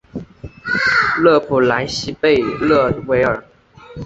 [1.19, 3.45] 勒普莱西贝勒维尔。